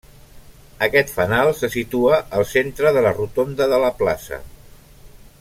[0.85, 4.43] Aquest fanal se situa al centre de la rotonda de la plaça.